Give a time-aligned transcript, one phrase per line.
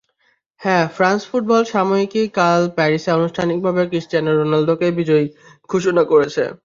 [0.61, 5.25] হ্যাঁ, France football সাময়িকী কাল প্যারিসে আনুষ্ঠানিকভাবে ক্রিস্টিয়ানো রোনালদোকেই বিজয়ী
[5.69, 6.43] ঘোষণা করেছে।